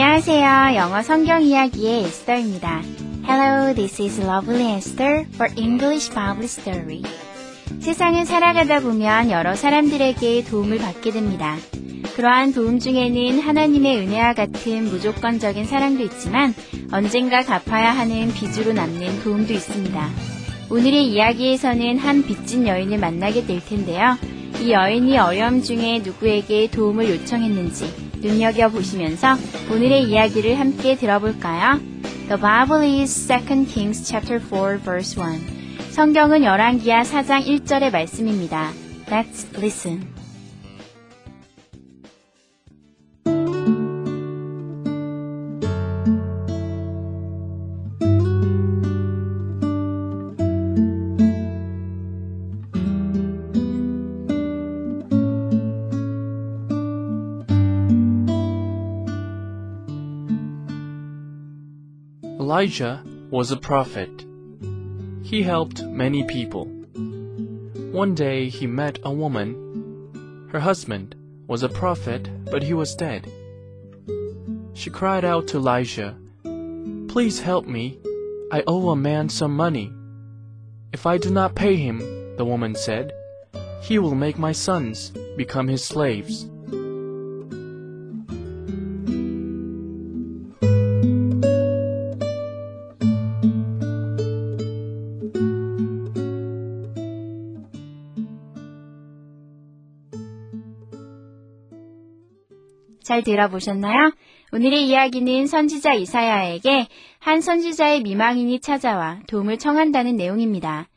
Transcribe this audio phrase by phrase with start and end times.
[0.00, 0.76] 안녕하세요.
[0.76, 2.82] 영어 성경 이야기의 에스더입니다.
[3.28, 7.02] Hello, this is Lovely Esther for English Bible Story.
[7.80, 11.56] 세상을 살아가다 보면 여러 사람들에게 도움을 받게 됩니다.
[12.14, 16.54] 그러한 도움 중에는 하나님의 은혜와 같은 무조건적인 사랑도 있지만
[16.92, 20.10] 언젠가 갚아야 하는 빚으로 남는 도움도 있습니다.
[20.70, 24.16] 오늘의 이야기에서는 한 빚진 여인을 만나게 될 텐데요.
[24.60, 29.36] 이 여인이 어려움 중에 누구에게 도움을 요청했는지 눈여겨보시면서
[29.70, 31.80] 오늘의 이야기를 함께 들어볼까요?
[32.28, 35.92] The Bible is 2 Kings chapter 4 verse 1.
[35.92, 38.70] 성경은 열왕기하 4장 1절의 말씀입니다.
[39.06, 40.17] Let's listen.
[62.48, 64.24] Elijah was a prophet.
[65.22, 66.64] He helped many people.
[67.92, 70.48] One day he met a woman.
[70.50, 71.14] Her husband
[71.46, 73.30] was a prophet, but he was dead.
[74.72, 76.16] She cried out to Elijah,
[77.08, 77.98] Please help me.
[78.50, 79.92] I owe a man some money.
[80.94, 81.98] If I do not pay him,
[82.38, 83.12] the woman said,
[83.82, 86.48] he will make my sons become his slaves.
[103.08, 104.12] 잘 들어보셨나요?
[104.52, 106.88] 오늘의 이야기는 선지자 이사야에게
[107.20, 110.88] 한 선지자의 미망인이 찾아와 도움을 청한다는 내용입니다.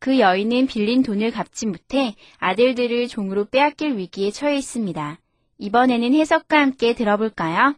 [0.00, 5.20] 그 여인은 빌린 돈을 갚지 못해 아들들을 종으로 빼앗길 위기에 처해 있습니다.
[5.58, 7.76] 이번에는 해석과 함께 들어볼까요?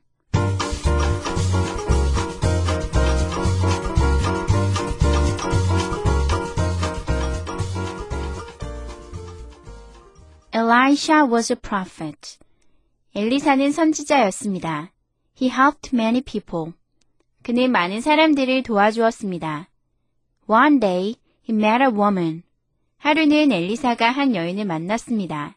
[10.55, 12.44] Elisha was a prophet.
[13.17, 14.93] 엘리사는 선지자였습니다.
[15.41, 16.73] He helped many people.
[17.45, 19.69] 그는 많은 사람들을 도와주었습니다.
[20.49, 21.15] One day,
[21.49, 22.43] he met a woman.
[22.99, 25.57] 하루는 엘리사가 한 여인을 만났습니다.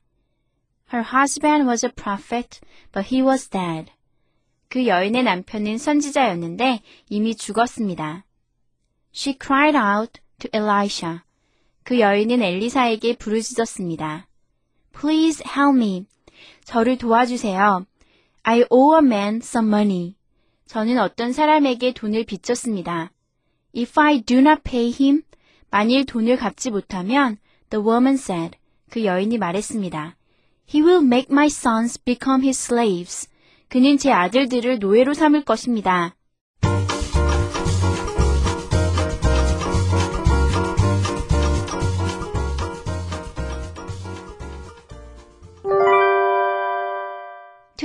[0.94, 2.59] Her husband was a prophet,
[2.91, 3.91] but he was dead.
[4.69, 8.24] 그 여인의 남편은 선지자였는데 이미 죽었습니다.
[9.12, 11.22] She cried out to Elisha.
[11.84, 14.28] 그 여인은 엘리사에게 부르짖었습니다.
[14.94, 16.06] Please help me.
[16.66, 17.86] 저를 도와주세요.
[18.44, 20.16] I owe a man some money.
[20.68, 23.12] 저는 어떤 사람에게 돈을 빚졌습니다.
[23.75, 25.24] If I do not pay him,
[25.70, 27.38] 만일 돈을 갚지 못하면,
[27.70, 28.58] the woman said,
[28.90, 30.16] 그 여인이 말했습니다.
[30.74, 33.30] He will make my sons become his slaves.
[33.69, 36.16] 그는 제 아들들을 노예로 삼을 것입니다.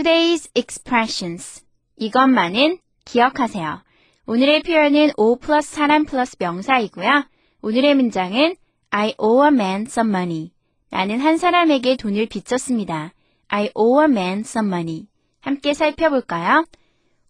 [0.03, 1.65] Today's expressions.
[1.97, 3.85] 이것만은 기억하세요.
[4.27, 7.25] 오늘의 표현은 O 플러스 사람 플러스 명사이고요.
[7.63, 8.57] 오늘의 문장은
[8.91, 10.51] I owe a man some money.
[10.91, 13.13] 나는 한 사람에게 돈을 빚졌습니다.
[13.47, 15.07] I owe a man some money.
[15.41, 16.65] 함께 살펴볼까요?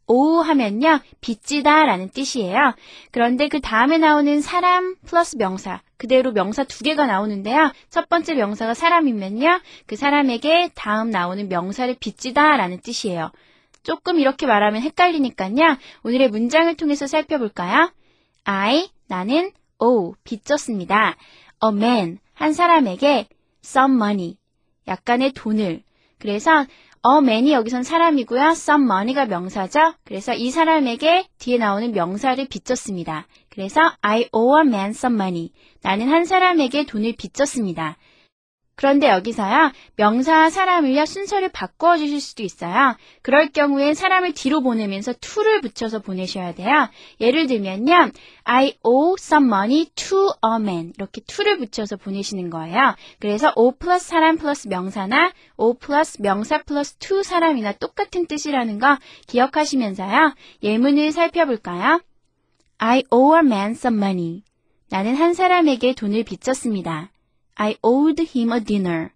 [0.06, 2.74] Owe 하면요, 빚지다 라는 뜻이에요.
[3.10, 7.72] 그런데 그 다음에 나오는 사람 플러스 명사, 그대로 명사 두 개가 나오는데요.
[7.90, 13.30] 첫 번째 명사가 사람이면요, 그 사람에게 다음 나오는 명사를 빚지다 라는 뜻이에요.
[13.82, 15.76] 조금 이렇게 말하면 헷갈리니까요.
[16.04, 17.92] 오늘의 문장을 통해서 살펴볼까요?
[18.44, 21.16] I, 나는 owe, 빚졌습니다.
[21.64, 23.28] A man, 한 사람에게
[23.64, 24.36] some money,
[24.88, 25.82] 약간의 돈을.
[26.18, 26.66] 그래서
[27.04, 28.50] a man이 여기선 사람이고요.
[28.50, 29.94] some money가 명사죠.
[30.04, 33.26] 그래서 이 사람에게 뒤에 나오는 명사를 빚졌습니다.
[33.50, 35.50] 그래서 I owe a man some money.
[35.82, 37.96] 나는 한 사람에게 돈을 빚졌습니다.
[38.74, 42.96] 그런데 여기서요, 명사와 사람을요, 순서를 바꿔 주실 수도 있어요.
[43.20, 46.88] 그럴 경우엔 사람을 뒤로 보내면서 to를 붙여서 보내셔야 돼요.
[47.20, 48.10] 예를 들면요,
[48.44, 50.92] I owe some money to a man.
[50.96, 52.96] 이렇게 to를 붙여서 보내시는 거예요.
[53.20, 58.98] 그래서 o 플러스 사람 플러스 명사나 o 플러스 명사 플러스 to 사람이나 똑같은 뜻이라는 거
[59.28, 62.00] 기억하시면서요, 예문을 살펴볼까요?
[62.78, 64.42] I owe a man some money.
[64.88, 67.11] 나는 한 사람에게 돈을 빚졌습니다.
[67.54, 69.10] I owed him a dinner.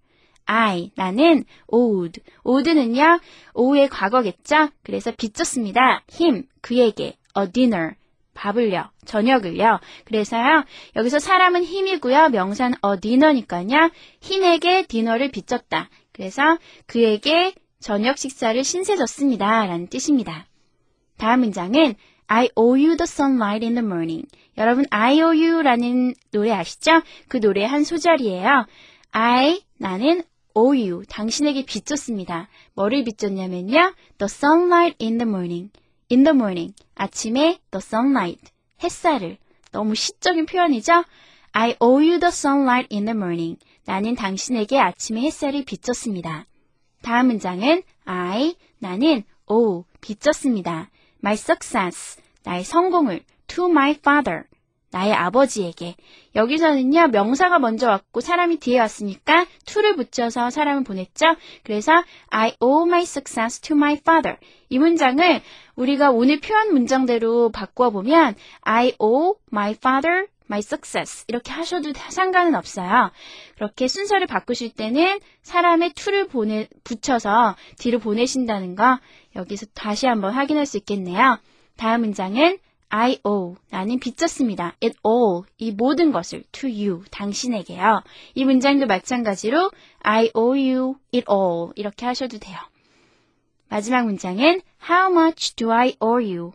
[0.47, 2.21] I, 나는 owed.
[2.45, 3.21] owed는요,
[3.55, 4.69] ow의 과거겠죠?
[4.83, 6.05] 그래서 빚졌습니다.
[6.21, 7.95] him, 그에게, a dinner.
[8.35, 9.81] 밥을요, 저녁을요.
[10.05, 13.91] 그래서요, 여기서 사람은 힘이고요, 명사는 a dinner니까요,
[14.21, 15.89] 힘에게 디너를 빚졌다.
[16.13, 16.43] 그래서
[16.87, 19.67] 그에게 저녁 식사를 신세졌습니다.
[19.67, 20.47] 라는 뜻입니다.
[21.17, 21.95] 다음 문장은
[22.29, 24.27] I owe you the sunlight in the morning.
[24.59, 27.03] 여러분, I owe you라는 노래 아시죠?
[27.29, 28.67] 그 노래의 한 소절이에요.
[29.13, 30.23] I, 나는
[30.55, 32.49] owe you, 당신에게 빚졌습니다.
[32.75, 33.95] 뭐를 빚졌냐면요.
[34.19, 35.71] The sunlight in the morning.
[36.11, 36.75] In the morning.
[36.95, 38.51] 아침에 the sunlight.
[38.83, 39.39] 햇살을.
[39.73, 41.05] 너무 시적인 표현이죠?
[41.53, 43.59] I owe you the sunlight in the morning.
[43.85, 46.47] 나는 당신에게 아침에 햇살을 빚졌습니다.
[47.03, 50.91] 다음 문장은 I, 나는 owe, 빚졌습니다.
[51.23, 54.45] My success, 나의 성공을 to my father,
[54.91, 55.97] 나의 아버지에게.
[56.35, 61.27] 여기서는요, 명사가 먼저 왔고 사람이 뒤에 왔으니까 to를 붙여서 사람을 보냈죠.
[61.65, 61.93] 그래서
[62.29, 64.39] I owe my success to my father.
[64.69, 65.43] 이 문장을
[65.75, 72.55] 우리가 오늘 표현 문장대로 바꾸어 보면 I owe my father my success 이렇게 하셔도 상관은
[72.55, 73.11] 없어요.
[73.57, 78.99] 그렇게 순서를 바꾸실 때는 사람의 to를 보내 붙여서 뒤로 보내신다는 거
[79.35, 81.39] 여기서 다시 한번 확인할 수 있겠네요.
[81.77, 82.59] 다음 문장은
[82.89, 84.77] I owe 나는 빚졌습니다.
[84.83, 88.03] It all 이 모든 것을 to you 당신에게요.
[88.35, 89.71] 이 문장도 마찬가지로
[90.01, 92.57] I owe you it all 이렇게 하셔도 돼요.
[93.69, 96.53] 마지막 문장은 How much do I owe you?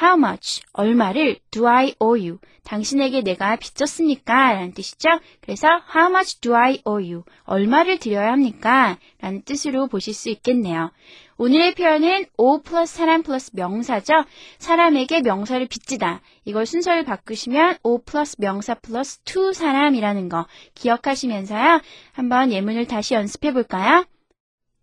[0.00, 0.62] How much?
[0.72, 2.38] 얼마를 do I owe you?
[2.64, 4.54] 당신에게 내가 빚졌습니까?
[4.54, 5.08] 라는 뜻이죠.
[5.40, 7.24] 그래서 How much do I owe you?
[7.44, 8.98] 얼마를 드려야 합니까?
[9.20, 10.90] 라는 뜻으로 보실 수 있겠네요.
[11.36, 14.12] 오늘의 표현은 o 플러스 사람 플러스 명사죠.
[14.58, 16.20] 사람에게 명사를 빚지다.
[16.44, 21.80] 이걸 순서를 바꾸시면 o 플러스 명사 플러스 to 사람이라는 거 기억하시면서요.
[22.12, 24.04] 한번 예문을 다시 연습해 볼까요?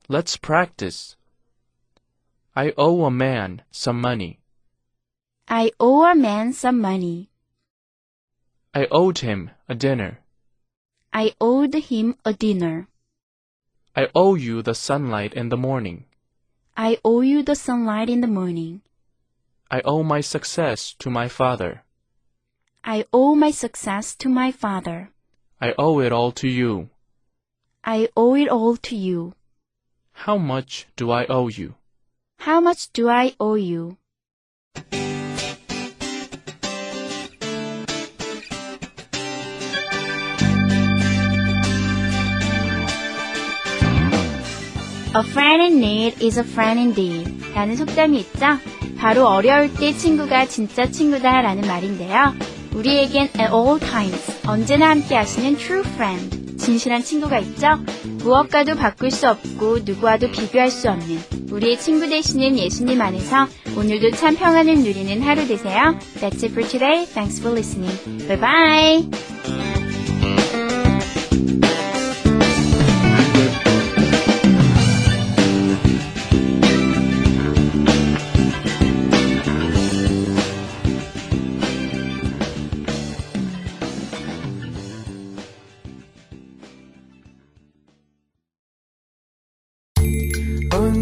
[0.09, 1.15] Let's practice.
[2.53, 4.40] I owe a man some money.
[5.53, 7.29] I owe a man some money.
[8.73, 10.19] I owed him a dinner.
[11.11, 12.87] I owed him a dinner.
[13.93, 16.05] I owe you the sunlight in the morning.
[16.77, 18.79] I owe you the sunlight in the morning.
[19.69, 21.83] I owe my success to my father.
[22.85, 25.11] I owe my success to my father.
[25.59, 26.91] I owe it all to you.
[27.83, 29.33] I owe it all to you.
[30.13, 31.75] How much do I owe you?
[32.39, 33.97] How much do I owe you?
[45.13, 47.29] A friend in need is a friend indeed.
[47.53, 48.57] 라는 속담이 있죠?
[48.97, 52.33] 바로 어려울 때 친구가 진짜 친구다 라는 말인데요.
[52.73, 57.79] 우리에겐 at all times, 언제나 함께 하시는 true friend, 진실한 친구가 있죠?
[58.23, 61.19] 무엇과도 바꿀 수 없고 누구와도 비교할 수 없는
[61.51, 65.97] 우리의 친구 되시는 예수님 안에서 오늘도 참 평안을 누리는 하루 되세요.
[66.21, 67.05] That's it for today.
[67.05, 67.97] Thanks for listening.
[68.27, 69.80] Bye bye.